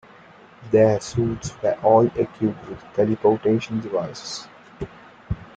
Their 0.71 0.99
suits 0.99 1.53
were 1.61 1.75
all 1.83 2.07
equipped 2.07 2.67
with 2.67 2.83
teleportation 2.95 3.81
devices. 3.81 4.47